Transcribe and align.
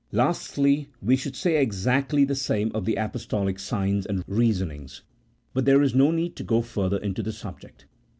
Lastly, 0.11 0.89
we 0.99 1.15
should 1.15 1.35
say 1.35 1.61
exactly 1.61 2.25
the 2.25 2.33
same 2.33 2.71
of 2.73 2.85
the 2.85 2.95
apostolic 2.95 3.59
signs 3.59 4.03
and 4.07 4.23
reasonings, 4.27 5.03
but 5.53 5.65
there 5.65 5.83
is 5.83 5.93
no 5.93 6.09
need 6.09 6.35
to 6.37 6.43
go 6.43 6.63
further 6.63 6.97
into 6.97 7.21
the 7.21 7.31
subject. 7.31 7.85